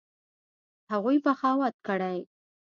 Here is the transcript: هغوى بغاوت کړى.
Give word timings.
هغوى 0.91 1.15
بغاوت 1.25 1.75
کړى. 1.87 2.17